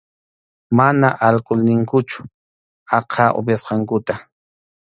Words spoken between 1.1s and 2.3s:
alkul ninkuchu